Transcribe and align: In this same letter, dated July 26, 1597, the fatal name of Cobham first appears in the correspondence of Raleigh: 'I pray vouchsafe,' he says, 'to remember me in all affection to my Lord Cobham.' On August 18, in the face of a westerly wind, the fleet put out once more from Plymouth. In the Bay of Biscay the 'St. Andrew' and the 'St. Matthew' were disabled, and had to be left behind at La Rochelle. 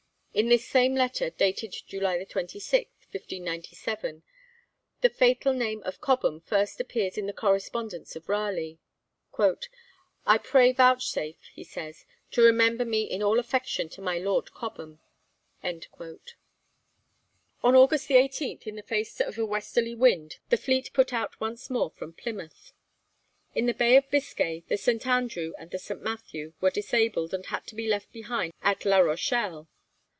In 0.33 0.47
this 0.47 0.65
same 0.65 0.95
letter, 0.95 1.29
dated 1.29 1.75
July 1.87 2.23
26, 2.23 2.89
1597, 3.11 4.23
the 5.01 5.09
fatal 5.09 5.51
name 5.51 5.83
of 5.83 5.99
Cobham 5.99 6.39
first 6.39 6.79
appears 6.79 7.17
in 7.17 7.25
the 7.25 7.33
correspondence 7.33 8.15
of 8.15 8.29
Raleigh: 8.29 8.79
'I 10.25 10.37
pray 10.37 10.71
vouchsafe,' 10.71 11.49
he 11.53 11.65
says, 11.65 12.05
'to 12.31 12.41
remember 12.43 12.85
me 12.85 13.03
in 13.03 13.21
all 13.21 13.39
affection 13.39 13.89
to 13.89 14.01
my 14.01 14.19
Lord 14.19 14.53
Cobham.' 14.53 15.01
On 15.61 15.79
August 17.75 18.09
18, 18.09 18.59
in 18.63 18.77
the 18.77 18.83
face 18.83 19.19
of 19.19 19.37
a 19.37 19.45
westerly 19.45 19.93
wind, 19.95 20.37
the 20.47 20.55
fleet 20.55 20.91
put 20.93 21.11
out 21.11 21.41
once 21.41 21.69
more 21.69 21.89
from 21.91 22.13
Plymouth. 22.13 22.71
In 23.53 23.65
the 23.65 23.73
Bay 23.73 23.97
of 23.97 24.09
Biscay 24.09 24.63
the 24.69 24.77
'St. 24.77 25.05
Andrew' 25.05 25.51
and 25.59 25.71
the 25.71 25.77
'St. 25.77 26.01
Matthew' 26.01 26.53
were 26.61 26.71
disabled, 26.71 27.33
and 27.33 27.47
had 27.47 27.67
to 27.67 27.75
be 27.75 27.89
left 27.89 28.13
behind 28.13 28.53
at 28.63 28.85
La 28.85 28.99
Rochelle. 28.99 29.67